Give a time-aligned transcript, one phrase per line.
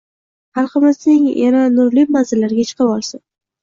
[0.59, 3.27] Xalqimizning yana nurli manzillarga chiqib olsin